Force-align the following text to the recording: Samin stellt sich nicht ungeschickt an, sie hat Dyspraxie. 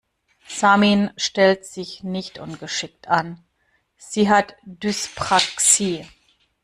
Samin 0.47 1.11
stellt 1.15 1.63
sich 1.63 2.01
nicht 2.03 2.39
ungeschickt 2.39 3.07
an, 3.07 3.39
sie 3.97 4.31
hat 4.31 4.55
Dyspraxie. 4.63 6.07